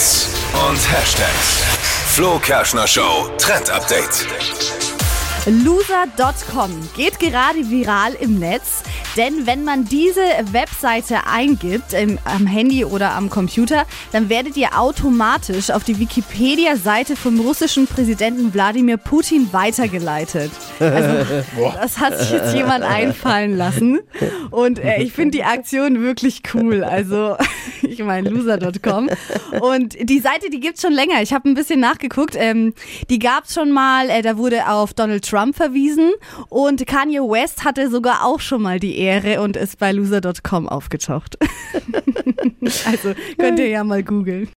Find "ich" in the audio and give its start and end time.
25.02-25.12, 27.82-28.02, 31.20-31.34